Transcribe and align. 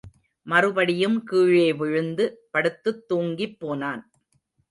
மறுபடியும் 0.47 1.23
கீழே 1.23 1.73
விழுந்து 1.73 2.25
படுத்துத் 2.51 3.07
தூங்கிப் 3.07 3.59
போனான். 3.59 4.01